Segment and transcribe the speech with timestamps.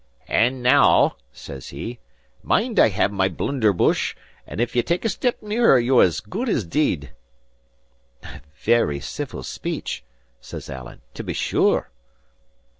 [0.33, 1.99] "And, now" says he,
[2.41, 4.15] "mind I have my blunderbush,
[4.47, 7.11] and if ye take a step nearer ye're as good as deid."
[8.23, 10.03] "And a very civil speech,"
[10.39, 11.91] says Alan, "to be sure."